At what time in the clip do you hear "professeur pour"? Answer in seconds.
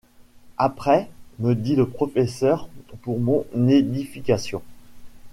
1.87-3.19